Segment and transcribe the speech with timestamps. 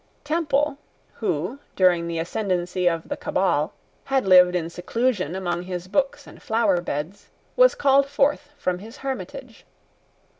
[0.23, 0.79] Temple,
[1.13, 3.71] who, during the ascendency of the Cabal,
[4.05, 8.97] had lived in seclusion among his books and flower beds, was called forth from his
[9.05, 9.63] hermitage.